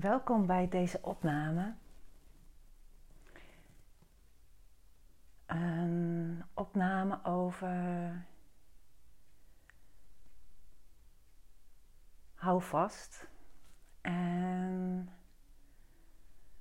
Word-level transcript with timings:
Welkom 0.00 0.46
bij 0.46 0.68
deze 0.68 0.98
opname. 1.02 1.74
Een 5.46 6.44
opname 6.54 7.24
over 7.24 8.26
hou 12.34 12.62
vast 12.62 13.28
en 14.00 15.08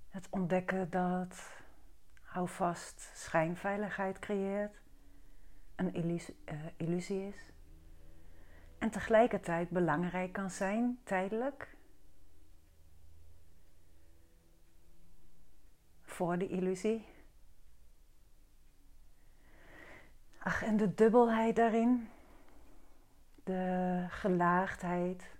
het 0.07 0.27
ontdekken 0.29 0.89
dat 0.89 1.51
hou 2.21 2.47
vast 2.47 2.99
schijnveiligheid 2.99 4.19
creëert, 4.19 4.81
een 5.75 5.93
illusie, 5.93 6.37
uh, 6.45 6.65
illusie 6.77 7.27
is 7.27 7.51
en 8.77 8.89
tegelijkertijd 8.89 9.69
belangrijk 9.69 10.33
kan 10.33 10.49
zijn 10.49 10.99
tijdelijk 11.03 11.77
voor 16.19 16.37
de 16.37 16.47
illusie. 16.47 17.05
Ach, 20.37 20.63
en 20.63 20.77
de 20.77 20.93
dubbelheid 20.93 21.55
daarin, 21.55 22.09
de 23.43 24.05
gelaagdheid. 24.09 25.37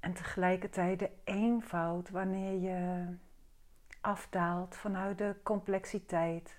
En 0.00 0.14
tegelijkertijd 0.14 0.98
de 0.98 1.10
eenvoud 1.24 2.10
wanneer 2.10 2.60
je 2.60 3.06
afdaalt 4.02 4.76
vanuit 4.76 5.18
de 5.18 5.36
complexiteit 5.42 6.56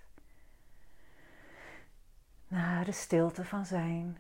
naar 2.47 2.85
de 2.85 2.91
stilte 2.91 3.45
van 3.45 3.65
zijn. 3.65 4.17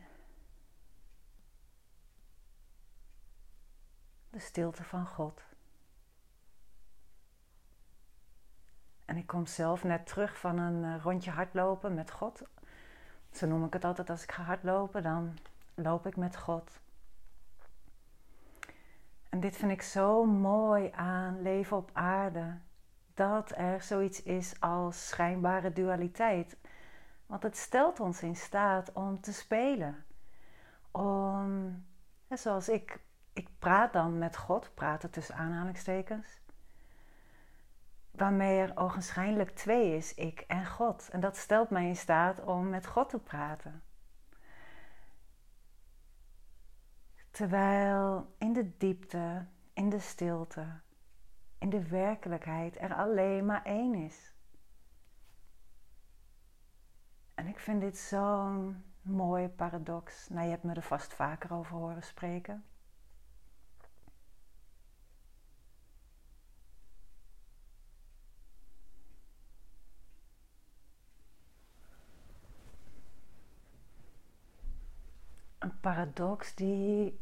De 4.29 4.39
stilte 4.39 4.83
van 4.83 5.07
God. 5.07 5.41
En 9.05 9.17
ik 9.17 9.27
kom 9.27 9.45
zelf 9.45 9.83
net 9.83 10.07
terug 10.07 10.37
van 10.39 10.57
een 10.57 10.83
eh, 10.83 11.03
rondje 11.03 11.31
hardlopen 11.31 11.93
met 11.93 12.11
God. 12.11 12.41
Zo 13.31 13.47
noem 13.47 13.65
ik 13.65 13.73
het 13.73 13.83
altijd 13.83 14.09
als 14.09 14.23
ik 14.23 14.31
ga 14.31 14.43
hardlopen, 14.43 15.03
dan 15.03 15.37
loop 15.73 16.05
ik 16.05 16.15
met 16.15 16.37
God. 16.37 16.79
En 19.29 19.39
dit 19.39 19.55
vind 19.55 19.71
ik 19.71 19.81
zo 19.81 20.25
mooi 20.25 20.91
aan 20.91 21.41
leven 21.41 21.77
op 21.77 21.89
aarde 21.93 22.57
dat 23.13 23.51
er 23.57 23.81
zoiets 23.81 24.23
is 24.23 24.59
als 24.59 25.07
schijnbare 25.07 25.73
dualiteit. 25.73 26.57
Want 27.25 27.43
het 27.43 27.57
stelt 27.57 27.99
ons 27.99 28.21
in 28.21 28.35
staat 28.35 28.91
om 28.93 29.21
te 29.21 29.33
spelen. 29.33 30.05
Om, 30.91 31.85
zoals 32.29 32.69
ik, 32.69 32.99
ik 33.33 33.49
praat 33.59 33.93
dan 33.93 34.17
met 34.17 34.37
God, 34.37 34.71
praten 34.73 35.09
tussen 35.09 35.35
aanhalingstekens. 35.35 36.41
Waarmee 38.11 38.59
er 38.59 38.77
ogenschijnlijk 38.77 39.49
twee 39.49 39.95
is, 39.95 40.13
ik 40.13 40.39
en 40.39 40.67
God. 40.67 41.09
En 41.09 41.19
dat 41.19 41.37
stelt 41.37 41.69
mij 41.69 41.87
in 41.87 41.95
staat 41.95 42.43
om 42.43 42.69
met 42.69 42.87
God 42.87 43.09
te 43.09 43.19
praten. 43.19 43.83
Terwijl 47.31 48.35
in 48.37 48.53
de 48.53 48.77
diepte, 48.77 49.45
in 49.73 49.89
de 49.89 49.99
stilte, 49.99 50.65
in 51.63 51.69
de 51.69 51.87
werkelijkheid 51.87 52.79
er 52.79 52.93
alleen 52.93 53.45
maar 53.45 53.63
één 53.63 53.93
is. 53.93 54.33
En 57.33 57.47
ik 57.47 57.59
vind 57.59 57.81
dit 57.81 57.97
zo'n 57.97 58.83
mooie 59.01 59.49
paradox. 59.49 60.29
Nou, 60.29 60.43
je 60.43 60.49
hebt 60.49 60.63
me 60.63 60.73
er 60.73 60.81
vast 60.81 61.13
vaker 61.13 61.53
over 61.53 61.75
horen 61.75 62.03
spreken. 62.03 62.65
Een 75.59 75.79
paradox 75.79 76.55
die 76.55 77.19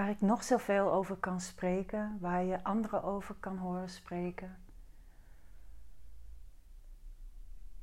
waar 0.00 0.08
ik 0.08 0.20
nog 0.20 0.44
zoveel 0.44 0.92
over 0.92 1.16
kan 1.16 1.40
spreken, 1.40 2.18
waar 2.20 2.44
je 2.44 2.64
anderen 2.64 3.02
over 3.02 3.34
kan 3.34 3.56
horen 3.56 3.88
spreken. 3.88 4.58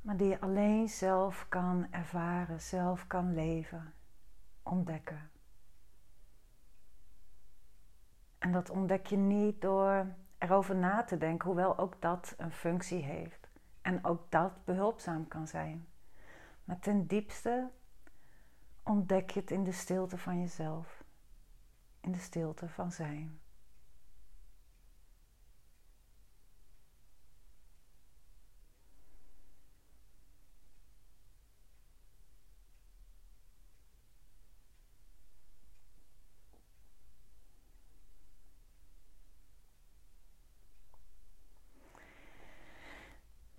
Maar 0.01 0.17
die 0.17 0.27
je 0.27 0.39
alleen 0.39 0.89
zelf 0.89 1.45
kan 1.49 1.87
ervaren, 1.91 2.61
zelf 2.61 3.07
kan 3.07 3.33
leven, 3.33 3.93
ontdekken. 4.63 5.29
En 8.37 8.51
dat 8.51 8.69
ontdek 8.69 9.05
je 9.05 9.17
niet 9.17 9.61
door 9.61 10.05
erover 10.37 10.75
na 10.75 11.03
te 11.03 11.17
denken, 11.17 11.47
hoewel 11.47 11.77
ook 11.77 12.01
dat 12.01 12.33
een 12.37 12.51
functie 12.51 13.03
heeft. 13.03 13.49
En 13.81 14.05
ook 14.05 14.31
dat 14.31 14.65
behulpzaam 14.65 15.27
kan 15.27 15.47
zijn. 15.47 15.87
Maar 16.63 16.79
ten 16.79 17.07
diepste 17.07 17.69
ontdek 18.83 19.29
je 19.29 19.39
het 19.39 19.51
in 19.51 19.63
de 19.63 19.71
stilte 19.71 20.17
van 20.17 20.39
jezelf 20.39 21.05
in 22.07 22.13
de 22.13 22.19
stilte 22.19 22.69
van 22.69 22.91
zijn. 22.91 23.39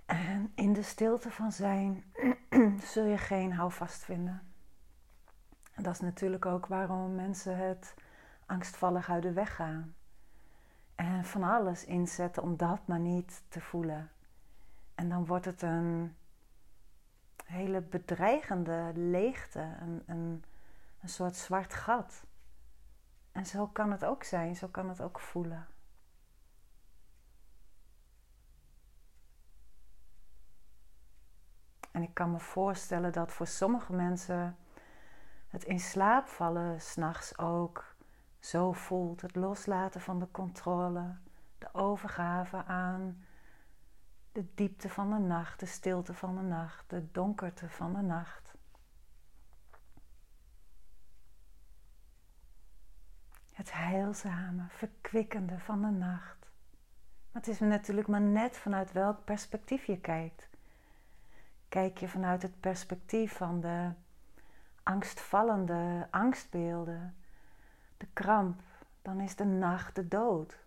En 0.07 0.53
in 0.55 0.73
de 0.73 0.83
stilte 0.83 1.31
van 1.31 1.53
zijn 1.53 2.05
zul 2.93 3.05
je 3.05 3.19
geen 3.19 3.53
houvast 3.53 4.05
vinden. 4.05 4.53
En 5.73 5.83
dat 5.83 5.95
is 5.95 6.01
natuurlijk 6.01 6.47
ook 6.47 6.67
waarom 6.67 7.15
mensen 7.15 7.57
het 7.57 7.95
angstvallig 8.49 9.11
uit 9.11 9.23
de 9.23 9.33
weg 9.33 9.55
gaan. 9.55 9.95
En 10.95 11.25
van 11.25 11.43
alles 11.43 11.85
inzetten 11.85 12.43
om 12.43 12.57
dat 12.57 12.87
maar 12.87 12.99
niet 12.99 13.43
te 13.49 13.61
voelen. 13.61 14.11
En 14.95 15.09
dan 15.09 15.27
wordt 15.27 15.45
het 15.45 15.63
een 15.63 16.17
hele 17.45 17.81
bedreigende 17.81 18.93
leegte, 18.95 19.77
een, 19.81 20.03
een, 20.07 20.45
een 21.01 21.09
soort 21.09 21.37
zwart 21.37 21.75
gat. 21.75 22.25
En 23.33 23.47
zo 23.47 23.67
kan 23.67 23.91
het 23.91 24.05
ook 24.05 24.25
zijn, 24.25 24.57
zo 24.57 24.69
kan 24.69 24.89
het 24.89 25.01
ook 25.01 25.21
voelen. 25.21 25.67
En 31.91 32.03
ik 32.03 32.15
kan 32.15 32.31
me 32.31 32.39
voorstellen 32.39 33.13
dat 33.13 33.33
voor 33.33 33.47
sommige 33.47 33.93
mensen 33.93 34.57
het 35.49 35.65
in 35.65 35.81
slaap 35.81 36.27
vallen 36.27 36.81
s'nachts 36.81 37.39
ook 37.39 37.88
zo 38.49 38.73
voelt 38.73 39.21
het 39.21 39.37
loslaten 39.37 40.01
van 40.01 40.19
de 40.19 40.31
controle, 40.31 41.17
de 41.59 41.75
overgave 41.75 42.65
aan 42.65 43.25
de 44.33 44.55
diepte 44.55 44.89
van 44.89 45.11
de 45.11 45.19
nacht, 45.19 45.61
de 45.61 45.67
stilte 45.67 46.15
van 46.15 46.37
de 46.37 46.43
nacht, 46.43 46.91
de 46.91 47.11
donkerte 47.13 47.69
van 47.69 47.93
de 47.93 48.01
nacht. 48.01 48.55
Het 53.53 53.73
heilzame, 53.73 54.65
verkwikkende 54.69 55.59
van 55.59 55.83
de 55.83 55.91
nacht. 55.91 56.39
Maar 57.33 57.43
het 57.43 57.49
is 57.49 57.61
natuurlijk 57.61 58.09
maar 58.09 58.21
net 58.21 58.57
vanuit 58.57 58.93
welk 58.93 59.25
perspectief 59.25 59.85
je 59.85 60.01
kijkt. 60.01 60.49
Kijk 61.69 61.99
je 61.99 62.09
vanuit 62.09 62.43
het 62.43 62.61
perspectief 62.61 63.37
van 63.37 63.61
de 63.61 63.91
angstvallende 64.83 66.09
angstbeelden, 66.11 67.17
de 67.99 68.07
kramp, 68.13 68.61
dan 69.03 69.21
is 69.21 69.37
de 69.37 69.45
nacht 69.45 69.95
de 69.95 70.09
dood. 70.09 70.59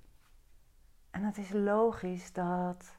En 1.09 1.23
het 1.23 1.37
is 1.37 1.51
logisch 1.51 2.33
dat 2.33 2.97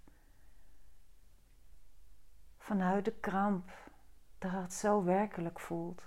vanuit 2.59 3.05
de 3.05 3.15
kramp 3.21 3.71
dat 4.39 4.51
het 4.51 4.73
zo 4.73 5.05
werkelijk 5.05 5.61
voelt. 5.61 6.03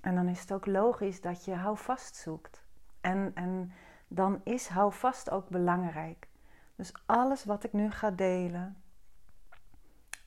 En 0.00 0.14
dan 0.14 0.28
is 0.28 0.40
het 0.40 0.52
ook 0.52 0.66
logisch 0.66 1.20
dat 1.20 1.44
je 1.44 1.54
houvast 1.54 2.16
zoekt. 2.16 2.62
En, 3.00 3.34
en 3.34 3.72
dan 4.08 4.40
is 4.44 4.68
houvast 4.68 5.30
ook 5.30 5.48
belangrijk. 5.48 6.28
Dus 6.76 6.92
alles 7.06 7.44
wat 7.44 7.64
ik 7.64 7.72
nu 7.72 7.90
ga 7.90 8.10
delen, 8.10 8.82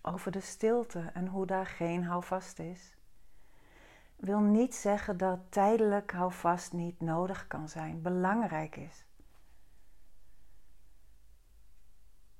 over 0.02 0.32
de 0.32 0.40
stilte 0.40 1.00
en 1.14 1.28
hoe 1.28 1.46
daar 1.46 1.66
geen 1.66 2.04
houvast 2.04 2.60
is. 2.60 2.98
wil 4.16 4.40
niet 4.40 4.76
zeggen 4.76 5.18
dat 5.18 5.40
tijdelijk 5.50 6.12
houvast 6.12 6.74
niet 6.74 7.02
nodig 7.02 7.48
kan 7.48 7.70
zijn, 7.70 8.02
belangrijk 8.02 8.76
is. 8.76 9.06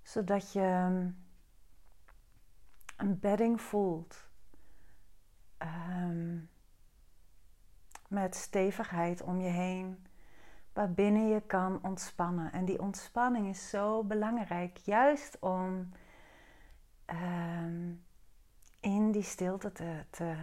Zodat 0.02 0.54
je 0.54 1.02
een 2.98 3.20
bedding 3.20 3.62
voelt 3.62 4.28
um, 5.58 6.50
met 8.08 8.36
stevigheid 8.36 9.22
om 9.22 9.42
je 9.42 9.50
heen, 9.50 10.06
waarbinnen 10.74 11.28
je 11.28 11.42
kan 11.42 11.84
ontspannen. 11.84 12.52
En 12.52 12.66
die 12.66 12.82
ontspanning 12.82 13.48
is 13.48 13.70
zo 13.70 14.04
belangrijk, 14.04 14.78
juist 14.78 15.40
om 15.40 15.90
in 17.10 17.16
die 19.20 19.28
stilte 19.28 19.72
te, 19.72 20.06
te 20.10 20.36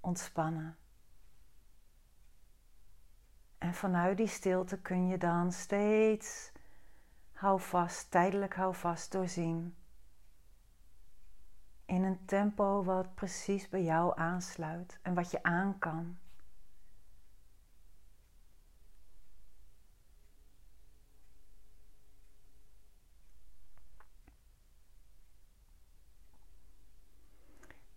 ontspannen. 0.00 0.76
En 3.58 3.74
vanuit 3.74 4.16
die 4.16 4.26
stilte 4.26 4.78
kun 4.78 5.06
je 5.06 5.18
dan 5.18 5.52
steeds 5.52 6.52
houvast, 7.32 8.10
tijdelijk 8.10 8.54
houvast 8.54 9.12
doorzien. 9.12 9.76
In 11.84 12.02
een 12.02 12.24
tempo 12.24 12.84
wat 12.84 13.14
precies 13.14 13.68
bij 13.68 13.82
jou 13.82 14.18
aansluit 14.18 14.98
en 15.02 15.14
wat 15.14 15.30
je 15.30 15.42
aan 15.42 15.78
kan. 15.78 16.18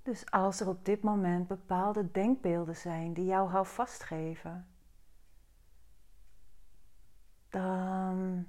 Dus 0.09 0.31
als 0.31 0.59
er 0.59 0.67
op 0.67 0.85
dit 0.85 1.01
moment 1.01 1.47
bepaalde 1.47 2.11
denkbeelden 2.11 2.75
zijn 2.75 3.13
die 3.13 3.25
jou 3.25 3.49
houvast 3.49 4.03
geven, 4.03 4.67
dan 7.49 8.47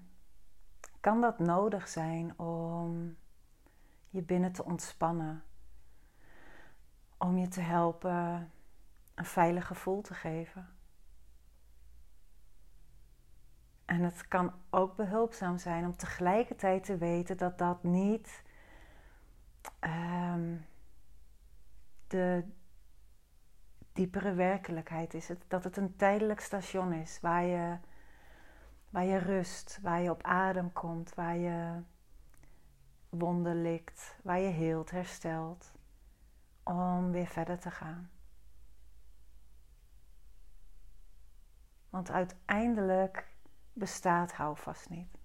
kan 1.01 1.21
dat 1.21 1.39
nodig 1.39 1.89
zijn 1.89 2.39
om 2.39 3.17
je 4.09 4.23
binnen 4.23 4.53
te 4.53 4.65
ontspannen. 4.65 5.43
Om 7.19 7.39
je 7.39 7.49
te 7.49 7.61
helpen 7.61 8.51
een 9.15 9.25
veilig 9.25 9.67
gevoel 9.67 10.01
te 10.01 10.15
geven. 10.15 10.69
En 13.85 14.03
het 14.03 14.29
kan 14.29 14.53
ook 14.71 14.97
behulpzaam 14.97 15.59
zijn 15.59 15.85
om 15.85 15.97
tegelijkertijd 15.97 16.85
te 16.85 16.97
weten 16.97 17.37
dat 17.37 17.59
dat 17.59 17.83
niet 17.83 18.43
um, 19.81 20.69
de 22.11 22.45
diepere 23.93 24.33
werkelijkheid 24.33 25.15
is. 25.15 25.31
Dat 25.49 25.65
het 25.65 25.77
een 25.77 25.97
tijdelijk 25.97 26.41
station 26.41 26.93
is 26.93 27.21
waar 27.21 27.45
je, 27.45 27.79
waar 28.91 29.05
je 29.05 29.17
rust, 29.17 29.79
waar 29.83 30.01
je 30.01 30.11
op 30.11 30.23
adem 30.23 30.73
komt, 30.73 31.15
waar 31.15 31.37
je 31.37 31.83
wonden 33.09 33.63
likt, 33.63 34.19
waar 34.23 34.41
je 34.41 34.49
heelt, 34.49 34.91
herstelt, 34.91 35.73
om 36.63 37.11
weer 37.11 37.27
verder 37.27 37.59
te 37.59 37.71
gaan. 37.71 38.11
Want 41.91 42.11
uiteindelijk 42.11 43.29
bestaat 43.73 44.33
houvast 44.33 44.89
niet. 44.89 45.20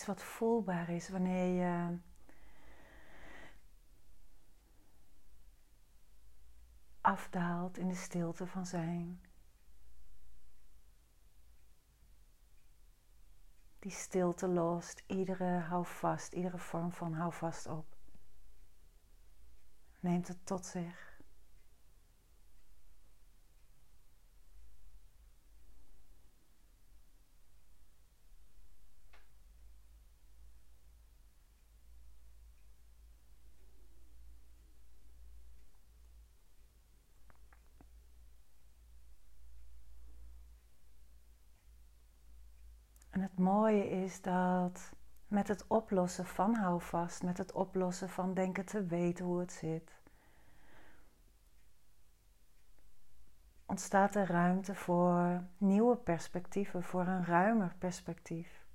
Iets 0.00 0.08
wat 0.08 0.22
voelbaar 0.22 0.88
is 0.88 1.08
wanneer 1.08 1.46
je 1.46 1.98
afdaalt 7.00 7.78
in 7.78 7.88
de 7.88 7.94
stilte 7.94 8.46
van 8.46 8.66
zijn. 8.66 9.20
Die 13.78 13.90
stilte 13.90 14.48
lost 14.48 15.02
iedere 15.06 15.58
houvast, 15.58 16.32
iedere 16.32 16.58
vorm 16.58 16.92
van 16.92 17.12
houvast 17.12 17.66
op. 17.66 17.96
Neemt 20.00 20.28
het 20.28 20.46
tot 20.46 20.66
zich. 20.66 21.10
En 43.20 43.26
het 43.26 43.38
mooie 43.38 43.90
is 44.10 44.22
dat 44.22 44.92
met 45.28 45.48
het 45.48 45.66
oplossen 45.66 46.26
van 46.26 46.54
houvast, 46.54 47.22
met 47.22 47.38
het 47.38 47.52
oplossen 47.52 48.08
van 48.08 48.34
denken 48.34 48.64
te 48.64 48.84
weten 48.86 49.24
hoe 49.24 49.40
het 49.40 49.52
zit, 49.52 50.00
ontstaat 53.66 54.14
er 54.14 54.26
ruimte 54.26 54.74
voor 54.74 55.44
nieuwe 55.58 55.96
perspectieven, 55.96 56.82
voor 56.82 57.06
een 57.06 57.24
ruimer 57.24 57.74
perspectief. 57.78 58.66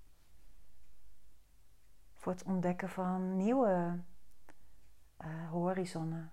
Voor 2.13 2.31
het 2.31 2.43
ontdekken 2.43 2.89
van 2.89 3.37
nieuwe 3.37 3.99
uh, 5.21 5.49
horizonnen. 5.49 6.31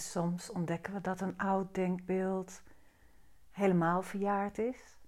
Soms 0.00 0.50
ontdekken 0.50 0.92
we 0.92 1.00
dat 1.00 1.20
een 1.20 1.38
oud 1.38 1.74
denkbeeld 1.74 2.62
helemaal 3.50 4.02
verjaard 4.02 4.58
is. 4.58 4.98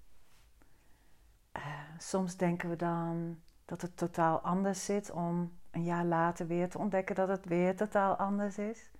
Uh, 1.56 1.62
soms 1.98 2.36
denken 2.36 2.68
we 2.68 2.76
dan 2.76 3.40
dat 3.64 3.82
het 3.82 3.96
totaal 3.96 4.40
anders 4.40 4.84
zit 4.84 5.10
om 5.10 5.58
een 5.70 5.84
jaar 5.84 6.04
later 6.04 6.46
weer 6.46 6.68
te 6.68 6.78
ontdekken 6.78 7.14
dat 7.14 7.28
het 7.28 7.44
weer 7.44 7.76
totaal 7.76 8.16
anders 8.16 8.58
is. 8.58 8.90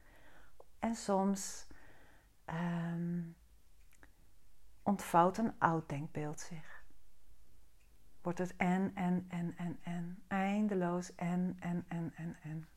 En 0.79 0.95
soms 0.95 1.67
um, 2.47 3.37
ontvouwt 4.83 5.39
een 5.39 5.59
oud 5.59 5.89
denkbeeld 5.89 6.41
zich. 6.41 6.85
Wordt 8.23 8.39
het 8.39 8.57
en, 8.57 8.95
en, 8.95 9.27
en, 9.29 9.57
en, 9.57 9.79
en. 9.83 10.23
Eindeloos 10.29 11.15
en, 11.15 11.57
en, 11.61 11.85
en, 11.89 12.13
en, 12.15 12.37
en. 12.43 12.69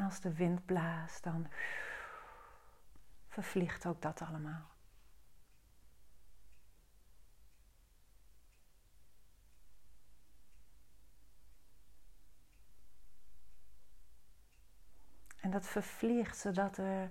Als 0.00 0.20
de 0.20 0.34
wind 0.34 0.64
blaast, 0.64 1.22
dan 1.22 1.46
vervliegt 3.28 3.86
ook 3.86 4.02
dat 4.02 4.20
allemaal. 4.20 4.72
En 15.40 15.50
dat 15.50 15.66
vervliegt 15.66 16.38
zodat 16.38 16.76
er 16.76 17.10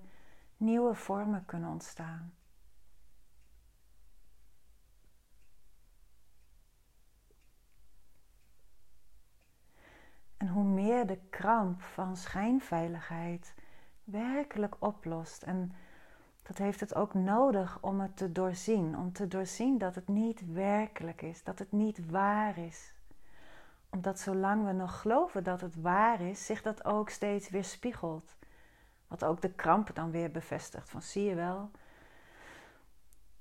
nieuwe 0.57 0.95
vormen 0.95 1.45
kunnen 1.45 1.69
ontstaan. 1.69 2.33
Wanneer 10.51 11.07
de 11.07 11.19
kramp 11.29 11.81
van 11.81 12.17
schijnveiligheid 12.17 13.53
werkelijk 14.03 14.75
oplost. 14.79 15.43
En 15.43 15.71
dat 16.43 16.57
heeft 16.57 16.79
het 16.79 16.95
ook 16.95 17.13
nodig 17.13 17.77
om 17.81 18.00
het 18.00 18.17
te 18.17 18.31
doorzien. 18.31 18.97
Om 18.97 19.13
te 19.13 19.27
doorzien 19.27 19.77
dat 19.77 19.95
het 19.95 20.07
niet 20.07 20.53
werkelijk 20.53 21.21
is, 21.21 21.43
dat 21.43 21.59
het 21.59 21.71
niet 21.71 22.09
waar 22.09 22.57
is. 22.57 22.93
Omdat 23.89 24.19
zolang 24.19 24.65
we 24.65 24.71
nog 24.71 25.01
geloven 25.01 25.43
dat 25.43 25.62
het 25.62 25.81
waar 25.81 26.21
is, 26.21 26.45
zich 26.45 26.62
dat 26.62 26.85
ook 26.85 27.09
steeds 27.09 27.50
weer 27.50 27.63
spiegelt. 27.63 28.35
Wat 29.07 29.23
ook 29.23 29.41
de 29.41 29.53
kramp 29.53 29.95
dan 29.95 30.12
weer 30.12 30.31
bevestigt. 30.31 30.89
Van 30.89 31.01
zie 31.01 31.23
je 31.23 31.35
wel. 31.35 31.71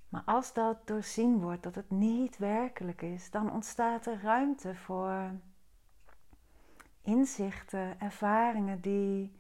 Maar 0.09 0.23
als 0.25 0.53
dat 0.53 0.87
doorzien 0.87 1.41
wordt 1.41 1.63
dat 1.63 1.75
het 1.75 1.91
niet 1.91 2.39
werkelijk 2.39 3.03
is, 3.03 3.31
dan 3.31 3.53
ontstaat 3.53 4.07
er 4.07 4.23
ruimte 4.23 4.75
voor 4.75 5.31
inzichten, 7.03 8.01
ervaringen 8.01 8.81
die 8.81 9.33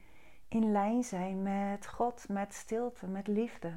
in 0.48 0.72
lijn 0.72 1.04
zijn 1.04 1.42
met 1.42 1.86
God, 1.86 2.28
met 2.28 2.54
stilte, 2.54 3.06
met 3.06 3.26
liefde. 3.26 3.72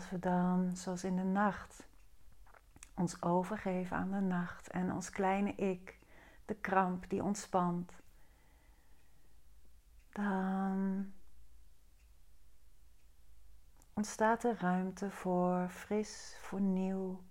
we 0.11 0.19
dan, 0.19 0.75
zoals 0.75 1.03
in 1.03 1.15
de 1.15 1.23
nacht, 1.23 1.87
ons 2.93 3.21
overgeven 3.21 3.97
aan 3.97 4.11
de 4.11 4.19
nacht 4.19 4.67
en 4.69 4.93
ons 4.93 5.09
kleine 5.09 5.55
ik, 5.55 5.99
de 6.45 6.55
kramp 6.55 7.09
die 7.09 7.23
ontspant, 7.23 7.91
dan 10.09 11.13
ontstaat 13.93 14.43
er 14.43 14.57
ruimte 14.59 15.11
voor 15.11 15.69
fris, 15.69 16.37
voor 16.41 16.61
nieuw. 16.61 17.23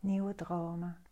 Nieuwe 0.00 0.34
dromen. 0.34 1.04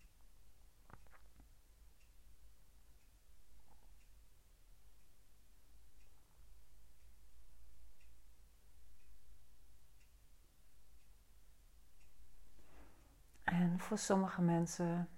En 13.53 13.79
voor 13.93 14.01
sommige 14.01 14.43
mensen 14.43 15.09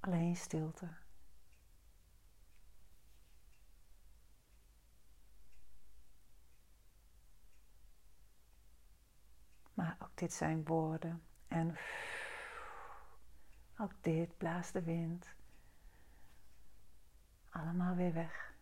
alleen 0.00 0.36
stilte. 0.36 0.88
Maar 9.74 9.96
ook 9.98 10.16
dit 10.16 10.32
zijn 10.32 10.64
woorden. 10.64 11.22
En 11.48 11.76
ook 13.78 13.92
dit 14.00 14.36
blaast 14.36 14.72
de 14.72 14.82
wind. 14.82 15.34
Allemaal 17.50 17.94
weer 17.94 18.12
weg. 18.12 18.53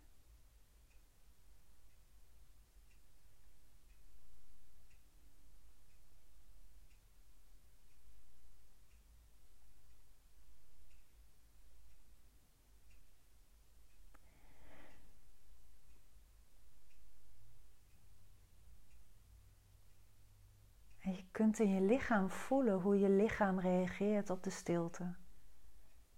Kunt 21.30 21.58
in 21.58 21.74
je 21.74 21.80
lichaam 21.80 22.30
voelen 22.30 22.80
hoe 22.80 22.98
je 22.98 23.08
lichaam 23.08 23.60
reageert 23.60 24.30
op 24.30 24.42
de 24.42 24.50
stilte. 24.50 25.14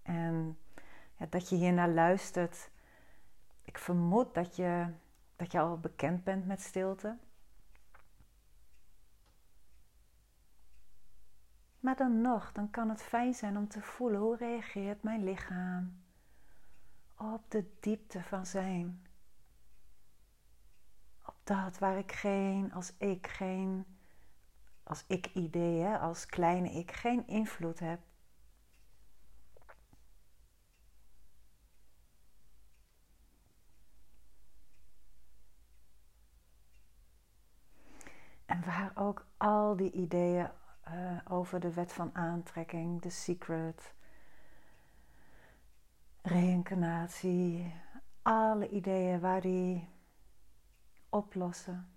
En 0.01 0.57
ja, 1.17 1.25
dat 1.29 1.49
je 1.49 1.55
hier 1.55 1.73
naar 1.73 1.89
luistert. 1.89 2.69
Ik 3.61 3.77
vermoed 3.77 4.33
dat 4.33 4.55
je, 4.55 4.93
dat 5.35 5.51
je 5.51 5.59
al 5.59 5.79
bekend 5.79 6.23
bent 6.23 6.45
met 6.45 6.61
stilte. 6.61 7.17
Maar 11.79 11.95
dan 11.95 12.21
nog, 12.21 12.51
dan 12.51 12.69
kan 12.69 12.89
het 12.89 13.03
fijn 13.03 13.33
zijn 13.33 13.57
om 13.57 13.67
te 13.67 13.81
voelen 13.81 14.19
hoe 14.19 14.35
reageert 14.35 15.03
mijn 15.03 15.23
lichaam 15.23 16.03
op 17.17 17.51
de 17.51 17.77
diepte 17.79 18.23
van 18.23 18.45
zijn. 18.45 19.05
Op 21.25 21.35
dat 21.43 21.77
waar 21.77 21.97
ik 21.97 22.11
geen, 22.11 22.73
als 22.73 22.93
ik 22.97 23.27
geen 23.27 23.94
als 24.85 25.03
ik-idee, 25.07 25.87
als 25.87 26.25
kleine 26.25 26.71
ik, 26.71 26.91
geen 26.91 27.27
invloed 27.27 27.79
heb. 27.79 27.99
En 38.45 38.65
waar 38.65 38.91
ook 38.95 39.25
al 39.37 39.75
die 39.75 39.91
ideeën 39.91 40.49
uh, 40.87 41.17
over 41.29 41.59
de 41.59 41.73
wet 41.73 41.93
van 41.93 42.15
aantrekking, 42.15 43.01
de 43.01 43.09
secret, 43.09 43.93
reïncarnatie, 46.21 47.73
alle 48.21 48.69
ideeën 48.69 49.19
waar 49.19 49.41
die 49.41 49.89
oplossen. 51.09 51.94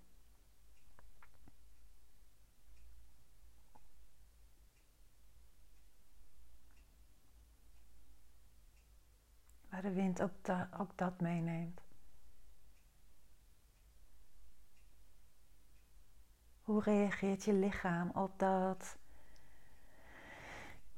Waar 9.82 9.90
de 9.90 10.00
wind 10.00 10.22
ook, 10.22 10.32
da 10.42 10.68
ook 10.78 10.96
dat 10.96 11.20
meeneemt. 11.20 11.80
Hoe 16.62 16.82
reageert 16.82 17.44
je 17.44 17.52
lichaam 17.52 18.10
op 18.10 18.38
dat, 18.38 18.96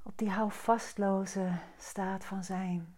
op 0.02 0.18
die 0.18 0.30
houvastloze 0.30 1.58
staat 1.78 2.24
van 2.24 2.44
zijn? 2.44 2.96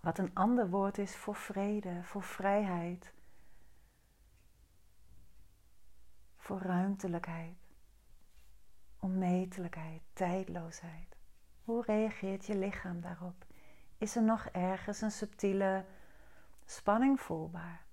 Wat 0.00 0.18
een 0.18 0.34
ander 0.34 0.70
woord 0.70 0.98
is 0.98 1.16
voor 1.16 1.36
vrede, 1.36 2.02
voor 2.02 2.22
vrijheid, 2.22 3.12
voor 6.36 6.60
ruimtelijkheid, 6.60 7.58
onmetelijkheid, 8.98 10.02
tijdloosheid. 10.12 11.17
Hoe 11.68 11.82
reageert 11.82 12.46
je 12.46 12.56
lichaam 12.56 13.00
daarop? 13.00 13.44
Is 13.98 14.16
er 14.16 14.22
nog 14.22 14.46
ergens 14.46 15.00
een 15.00 15.10
subtiele 15.10 15.84
spanning 16.64 17.20
voelbaar? 17.20 17.84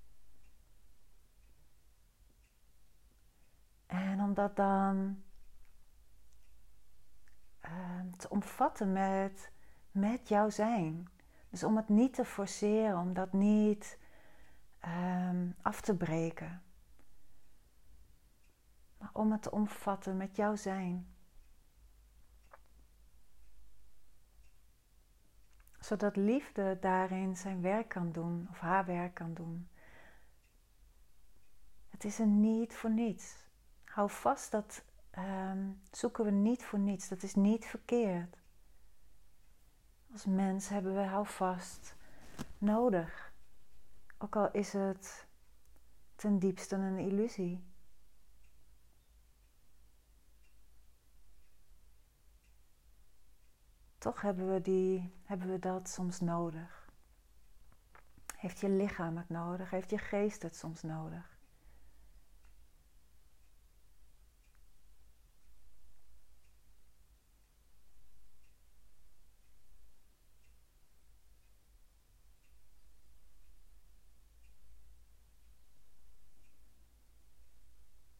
En 3.85 4.21
om 4.21 4.33
dat 4.33 4.55
dan 4.55 5.23
ehm, 7.59 8.09
te 8.17 8.29
omvatten 8.29 8.91
met, 8.91 9.51
met 9.91 10.27
jouw 10.27 10.49
zijn. 10.49 11.09
Dus 11.49 11.63
om 11.63 11.75
het 11.75 11.89
niet 11.89 12.13
te 12.13 12.25
forceren, 12.25 12.97
om 12.97 13.13
dat 13.13 13.33
niet 13.33 13.99
ehm, 14.79 15.49
af 15.61 15.81
te 15.81 15.95
breken. 15.95 16.63
Maar 18.97 19.09
om 19.13 19.31
het 19.31 19.41
te 19.41 19.51
omvatten 19.51 20.17
met 20.17 20.35
jouw 20.35 20.55
zijn. 20.55 21.14
Zodat 25.85 26.15
liefde 26.15 26.77
daarin 26.81 27.37
zijn 27.37 27.61
werk 27.61 27.89
kan 27.89 28.11
doen 28.11 28.47
of 28.49 28.59
haar 28.59 28.85
werk 28.85 29.13
kan 29.13 29.33
doen. 29.33 29.69
Het 31.89 32.03
is 32.03 32.19
een 32.19 32.39
niet 32.39 32.75
voor 32.75 32.89
niets. 32.89 33.35
Hou 33.83 34.09
vast 34.09 34.51
dat 34.51 34.83
ehm, 35.09 35.71
zoeken 35.91 36.25
we 36.25 36.31
niet 36.31 36.63
voor 36.63 36.79
niets. 36.79 37.07
Dat 37.07 37.23
is 37.23 37.35
niet 37.35 37.65
verkeerd. 37.65 38.37
Als 40.11 40.25
mens 40.25 40.69
hebben 40.69 40.95
we 40.95 41.01
houvast 41.01 41.95
nodig. 42.57 43.33
Ook 44.17 44.35
al 44.35 44.51
is 44.51 44.73
het 44.73 45.27
ten 46.15 46.39
diepste 46.39 46.75
een 46.75 46.97
illusie. 46.97 47.63
Toch 54.05 54.21
hebben 54.21 54.53
we, 54.53 54.61
die, 54.61 55.13
hebben 55.23 55.49
we 55.49 55.59
dat 55.59 55.89
soms 55.89 56.19
nodig. 56.19 56.89
Heeft 58.35 58.59
je 58.59 58.69
lichaam 58.69 59.17
het 59.17 59.29
nodig? 59.29 59.69
Heeft 59.69 59.89
je 59.89 59.97
geest 59.97 60.41
het 60.41 60.55
soms 60.55 60.81
nodig? 60.81 61.39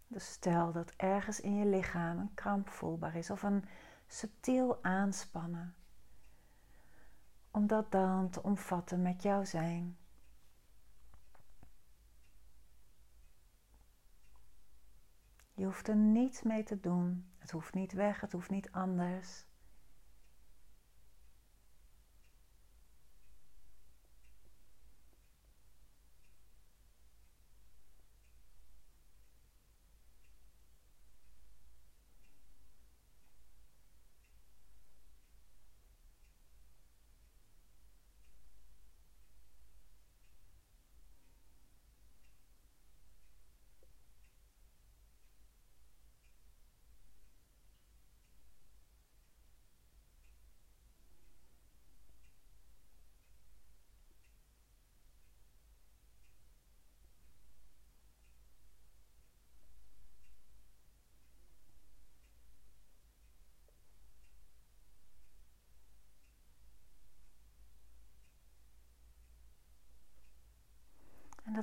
Dus 0.08 0.32
stel 0.32 0.72
dat 0.72 0.92
ergens 0.96 1.40
in 1.40 1.56
je 1.56 1.66
lichaam 1.66 2.18
een 2.18 2.34
kramp 2.34 2.70
voelbaar 2.70 3.16
is 3.16 3.30
of 3.30 3.44
een 3.44 3.66
subtiel 4.08 4.84
aanspannen. 4.84 5.76
Om 7.52 7.68
dat 7.68 7.92
dan 7.92 8.30
te 8.30 8.44
omvatten 8.44 9.02
met 9.02 9.22
jouw 9.22 9.44
zijn. 9.44 9.98
Je 15.54 15.66
hoeft 15.66 15.88
er 15.88 15.96
niets 15.96 16.42
mee 16.42 16.64
te 16.64 16.80
doen. 16.80 17.30
Het 17.38 17.52
hoeft 17.52 17.74
niet 17.74 17.94
weg, 17.94 18.22
het 18.22 18.32
hoeft 18.32 18.50
niet 18.50 18.72
anders. 18.72 19.46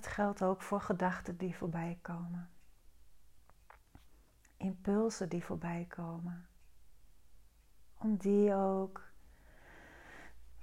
Dat 0.03 0.13
geldt 0.13 0.43
ook 0.43 0.63
voor 0.63 0.81
gedachten 0.81 1.37
die 1.37 1.57
voorbij 1.57 1.99
komen. 2.03 2.51
Impulsen 4.57 5.29
die 5.29 5.45
voorbij 5.45 5.85
komen. 5.89 6.49
Om 7.99 8.17
die 8.17 8.55
ook 8.55 9.11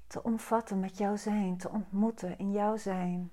te 0.07 0.23
omvatten 0.23 0.79
met 0.79 0.97
jouw 0.97 1.15
zijn, 1.15 1.57
te 1.57 1.69
ontmoeten 1.69 2.37
in 2.37 2.51
jouw 2.51 2.77
zijn. 2.77 3.31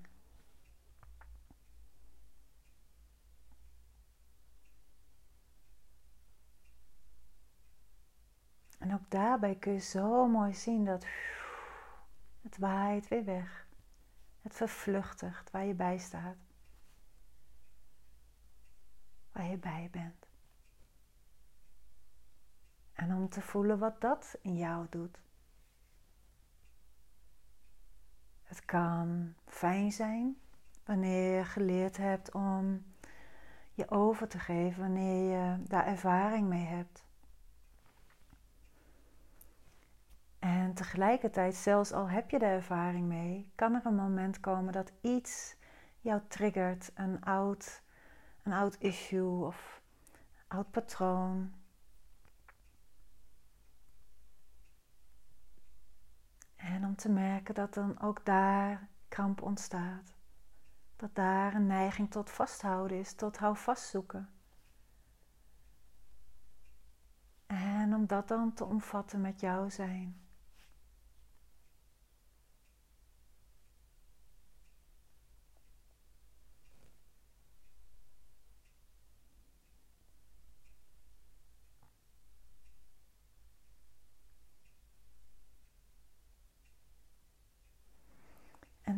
En 8.78 8.94
ook 8.94 9.10
daarbij 9.10 9.54
kun 9.54 9.72
je 9.72 9.78
zo 9.78 10.26
mooi 10.26 10.54
zien 10.54 10.84
dat 10.84 11.06
het 12.42 12.58
waait 12.58 13.08
weer 13.08 13.24
weg. 13.24 13.65
Het 14.46 14.54
vervluchtigt 14.54 15.50
waar 15.50 15.64
je 15.64 15.74
bij 15.74 15.98
staat. 15.98 16.36
Waar 19.32 19.46
je 19.46 19.58
bij 19.58 19.88
bent. 19.90 20.26
En 22.92 23.14
om 23.14 23.28
te 23.28 23.40
voelen 23.40 23.78
wat 23.78 24.00
dat 24.00 24.38
in 24.42 24.56
jou 24.56 24.86
doet. 24.90 25.18
Het 28.42 28.64
kan 28.64 29.34
fijn 29.46 29.92
zijn 29.92 30.40
wanneer 30.84 31.36
je 31.36 31.44
geleerd 31.44 31.96
hebt 31.96 32.32
om 32.32 32.84
je 33.72 33.90
over 33.90 34.28
te 34.28 34.38
geven, 34.38 34.80
wanneer 34.80 35.30
je 35.30 35.62
daar 35.62 35.86
ervaring 35.86 36.48
mee 36.48 36.66
hebt. 36.66 37.05
En 40.46 40.74
tegelijkertijd, 40.74 41.54
zelfs 41.54 41.92
al 41.92 42.08
heb 42.08 42.30
je 42.30 42.38
de 42.38 42.44
ervaring 42.44 43.06
mee, 43.06 43.52
kan 43.54 43.74
er 43.74 43.86
een 43.86 43.94
moment 43.94 44.40
komen 44.40 44.72
dat 44.72 44.92
iets 45.00 45.56
jou 46.00 46.20
triggert, 46.28 46.90
een 46.94 47.20
oud, 47.20 47.82
een 48.42 48.52
oud 48.52 48.76
issue 48.78 49.44
of 49.44 49.80
oud 50.48 50.70
patroon. 50.70 51.54
En 56.56 56.84
om 56.84 56.96
te 56.96 57.08
merken 57.08 57.54
dat 57.54 57.74
dan 57.74 58.00
ook 58.00 58.24
daar 58.24 58.88
kramp 59.08 59.42
ontstaat. 59.42 60.14
Dat 60.96 61.14
daar 61.14 61.54
een 61.54 61.66
neiging 61.66 62.10
tot 62.10 62.30
vasthouden 62.30 62.98
is, 62.98 63.14
tot 63.14 63.38
hou 63.38 63.56
vastzoeken. 63.56 64.28
En 67.46 67.94
om 67.94 68.06
dat 68.06 68.28
dan 68.28 68.52
te 68.52 68.64
omvatten 68.64 69.20
met 69.20 69.40
jouw 69.40 69.68
zijn. 69.68 70.24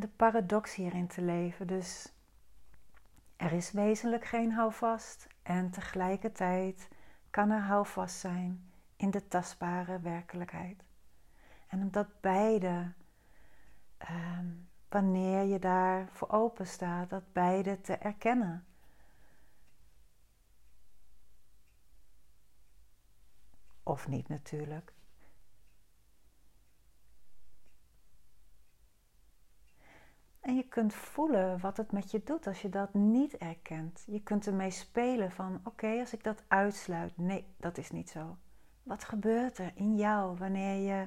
de 0.00 0.07
paradox 0.18 0.74
hierin 0.74 1.06
te 1.06 1.22
leven. 1.22 1.66
Dus 1.66 2.12
er 3.36 3.52
is 3.52 3.70
wezenlijk 3.70 4.24
geen 4.24 4.52
houvast 4.52 5.26
en 5.42 5.70
tegelijkertijd 5.70 6.88
kan 7.30 7.50
er 7.50 7.60
houvast 7.60 8.16
zijn 8.16 8.70
in 8.96 9.10
de 9.10 9.28
tastbare 9.28 10.00
werkelijkheid. 10.00 10.84
En 11.66 11.80
omdat 11.80 12.20
beide, 12.20 12.92
ehm, 13.98 14.46
wanneer 14.88 15.42
je 15.42 15.58
daar 15.58 16.08
voor 16.12 16.30
open 16.30 16.66
staat, 16.66 17.10
dat 17.10 17.32
beide 17.32 17.80
te 17.80 17.96
erkennen. 17.96 18.64
Of 23.82 24.08
niet 24.08 24.28
natuurlijk. 24.28 24.92
En 30.48 30.56
je 30.56 30.68
kunt 30.68 30.94
voelen 30.94 31.60
wat 31.60 31.76
het 31.76 31.92
met 31.92 32.10
je 32.10 32.22
doet 32.24 32.46
als 32.46 32.62
je 32.62 32.68
dat 32.68 32.94
niet 32.94 33.36
erkent. 33.36 34.04
Je 34.06 34.22
kunt 34.22 34.46
ermee 34.46 34.70
spelen 34.70 35.30
van 35.30 35.60
oké, 35.64 36.00
als 36.00 36.12
ik 36.12 36.24
dat 36.24 36.42
uitsluit. 36.46 37.16
Nee, 37.16 37.46
dat 37.56 37.78
is 37.78 37.90
niet 37.90 38.10
zo. 38.10 38.36
Wat 38.82 39.04
gebeurt 39.04 39.58
er 39.58 39.72
in 39.74 39.96
jou 39.96 40.38
wanneer 40.38 40.94
je, 40.94 41.06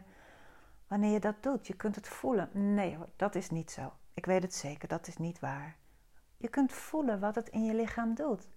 wanneer 0.87 1.11
je 1.11 1.19
dat 1.19 1.43
doet? 1.43 1.67
Je 1.67 1.75
kunt 1.75 1.95
het 1.95 2.07
voelen. 2.07 2.49
Nee 2.75 2.97
dat 3.15 3.35
is 3.35 3.49
niet 3.49 3.71
zo. 3.71 3.93
Ik 4.13 4.25
weet 4.25 4.41
het 4.41 4.53
zeker, 4.53 4.87
dat 4.87 5.07
is 5.07 5.17
niet 5.17 5.39
waar. 5.39 5.75
Je 6.37 6.47
kunt 6.47 6.73
voelen 6.73 7.19
wat 7.19 7.35
het 7.35 7.49
in 7.49 7.65
je 7.65 7.75
lichaam 7.75 8.15
doet. 8.15 8.47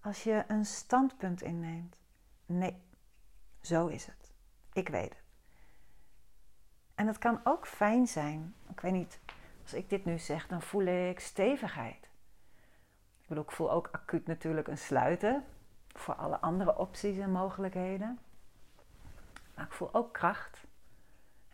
Als 0.00 0.22
je 0.22 0.44
een 0.48 0.64
standpunt 0.64 1.42
inneemt. 1.42 2.00
Nee, 2.46 2.82
zo 3.60 3.86
is 3.86 4.06
het. 4.06 4.32
Ik 4.72 4.88
weet 4.88 5.08
het. 5.08 5.22
En 6.94 7.06
het 7.06 7.18
kan 7.18 7.40
ook 7.44 7.66
fijn 7.66 8.06
zijn. 8.06 8.54
Ik 8.70 8.80
weet 8.80 8.92
niet 8.92 9.20
als 9.64 9.74
ik 9.74 9.88
dit 9.88 10.04
nu 10.04 10.18
zeg, 10.18 10.46
dan 10.46 10.62
voel 10.62 10.84
ik 10.84 11.20
stevigheid. 11.20 12.04
Ik 13.20 13.28
bedoel, 13.28 13.44
ik 13.44 13.50
voel 13.50 13.70
ook 13.70 13.88
acuut 13.92 14.26
natuurlijk 14.26 14.68
een 14.68 14.78
sluiten 14.78 15.44
voor 15.88 16.14
alle 16.14 16.40
andere 16.40 16.76
opties 16.76 17.18
en 17.18 17.30
mogelijkheden. 17.30 18.18
Maar 19.54 19.64
ik 19.64 19.72
voel 19.72 19.94
ook 19.94 20.12
kracht, 20.12 20.66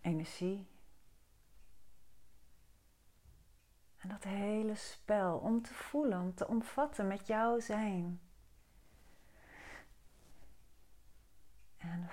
energie. 0.00 0.68
En 3.98 4.08
dat 4.08 4.24
hele 4.24 4.74
spel 4.74 5.38
om 5.38 5.62
te 5.62 5.74
voelen, 5.74 6.20
om 6.20 6.34
te 6.34 6.48
omvatten 6.48 7.06
met 7.06 7.26
jouw 7.26 7.60
zijn. 7.60 8.20
En 11.76 12.10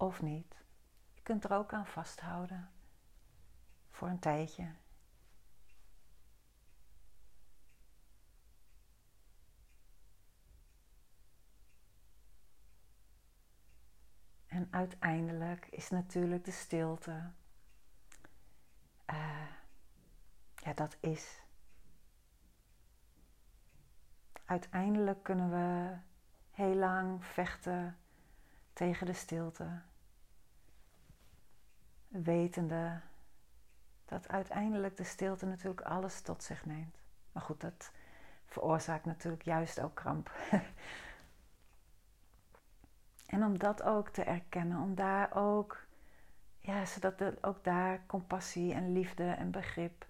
of 0.00 0.22
niet. 0.22 0.56
Je 1.14 1.22
kunt 1.22 1.44
er 1.44 1.52
ook 1.52 1.72
aan 1.72 1.86
vasthouden 1.86 2.70
voor 3.90 4.08
een 4.08 4.18
tijdje. 4.18 4.74
En 14.46 14.68
uiteindelijk 14.70 15.66
is 15.66 15.90
natuurlijk 15.90 16.44
de 16.44 16.50
stilte. 16.50 17.30
Uh, 19.10 19.46
ja, 20.54 20.72
dat 20.74 20.96
is. 21.00 21.42
Uiteindelijk 24.44 25.22
kunnen 25.22 25.50
we 25.50 25.96
heel 26.50 26.74
lang 26.74 27.24
vechten 27.24 27.98
tegen 28.72 29.06
de 29.06 29.12
stilte. 29.12 29.82
Wetende 32.10 33.00
dat 34.04 34.28
uiteindelijk 34.28 34.96
de 34.96 35.04
stilte 35.04 35.46
natuurlijk 35.46 35.80
alles 35.80 36.20
tot 36.20 36.42
zich 36.42 36.66
neemt. 36.66 36.96
Maar 37.32 37.42
goed, 37.42 37.60
dat 37.60 37.92
veroorzaakt 38.46 39.04
natuurlijk 39.04 39.42
juist 39.42 39.80
ook 39.80 39.94
kramp. 39.94 40.30
en 43.26 43.44
om 43.44 43.58
dat 43.58 43.82
ook 43.82 44.08
te 44.08 44.22
erkennen, 44.24 44.78
om 44.78 44.94
daar 44.94 45.36
ook, 45.36 45.86
ja, 46.58 46.84
zodat 46.84 47.20
er 47.20 47.38
ook 47.40 47.64
daar 47.64 48.06
compassie 48.06 48.74
en 48.74 48.92
liefde 48.92 49.30
en 49.30 49.50
begrip 49.50 50.06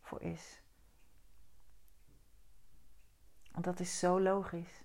voor 0.00 0.22
is. 0.22 0.62
Want 3.52 3.64
dat 3.64 3.80
is 3.80 3.98
zo 3.98 4.20
logisch. 4.20 4.82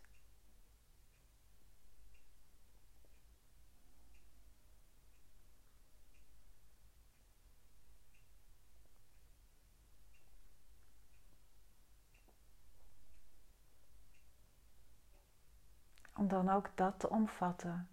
Om 16.25 16.45
dan 16.45 16.49
ook 16.49 16.71
dat 16.75 16.99
te 16.99 17.09
omvatten. 17.09 17.87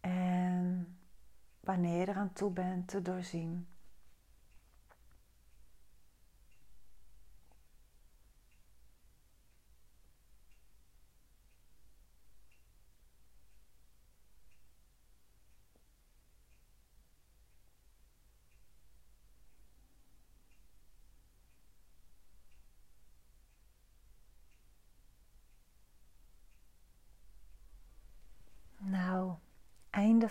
En 0.00 0.96
wanneer 1.60 1.98
je 1.98 2.08
eraan 2.08 2.32
toe 2.32 2.50
bent, 2.50 2.88
te 2.88 3.02
doorzien. 3.02 3.66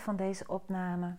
Van 0.02 0.16
deze 0.16 0.44
opname. 0.46 1.16